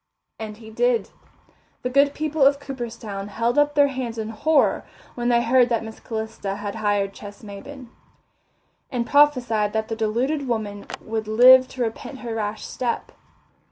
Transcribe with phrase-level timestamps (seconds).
[0.39, 1.11] And he did.
[1.83, 5.83] The good people of Cooperstown held up their hands in horror when they heard that
[5.83, 7.87] Miss Calista had hired Ches Maybin,
[8.91, 13.11] and prophesied that the deluded woman would live to repent her rash step.